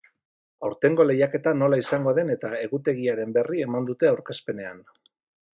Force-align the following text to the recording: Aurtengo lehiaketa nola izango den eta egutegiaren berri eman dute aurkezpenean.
Aurtengo 0.67 1.05
lehiaketa 1.09 1.53
nola 1.57 1.79
izango 1.83 2.15
den 2.21 2.33
eta 2.37 2.53
egutegiaren 2.63 3.37
berri 3.39 3.65
eman 3.67 3.89
dute 3.91 4.11
aurkezpenean. 4.15 4.83